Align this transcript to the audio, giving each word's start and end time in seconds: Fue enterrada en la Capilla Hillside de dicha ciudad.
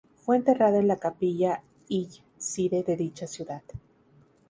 Fue 0.15 0.35
enterrada 0.37 0.79
en 0.79 0.87
la 0.87 0.95
Capilla 0.97 1.61
Hillside 1.87 2.81
de 2.83 2.95
dicha 2.97 3.27
ciudad. 3.27 3.61